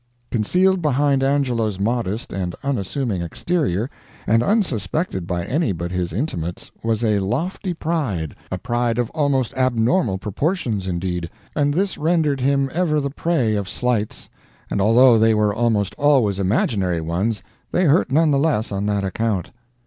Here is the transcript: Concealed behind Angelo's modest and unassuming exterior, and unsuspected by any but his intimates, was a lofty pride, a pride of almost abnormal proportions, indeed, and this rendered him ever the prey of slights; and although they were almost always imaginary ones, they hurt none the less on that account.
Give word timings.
Concealed 0.31 0.81
behind 0.81 1.21
Angelo's 1.21 1.79
modest 1.79 2.33
and 2.33 2.55
unassuming 2.63 3.21
exterior, 3.21 3.87
and 4.25 4.41
unsuspected 4.41 5.27
by 5.27 5.45
any 5.45 5.71
but 5.71 5.91
his 5.91 6.11
intimates, 6.11 6.71
was 6.81 7.03
a 7.03 7.19
lofty 7.19 7.71
pride, 7.75 8.33
a 8.51 8.57
pride 8.57 8.97
of 8.97 9.11
almost 9.11 9.53
abnormal 9.55 10.17
proportions, 10.17 10.87
indeed, 10.87 11.29
and 11.55 11.71
this 11.75 11.99
rendered 11.99 12.41
him 12.41 12.67
ever 12.73 12.99
the 12.99 13.11
prey 13.11 13.53
of 13.53 13.69
slights; 13.69 14.27
and 14.71 14.81
although 14.81 15.19
they 15.19 15.35
were 15.35 15.53
almost 15.53 15.93
always 15.99 16.39
imaginary 16.39 16.99
ones, 16.99 17.43
they 17.71 17.83
hurt 17.85 18.11
none 18.11 18.31
the 18.31 18.39
less 18.39 18.71
on 18.71 18.87
that 18.87 19.03
account. 19.03 19.51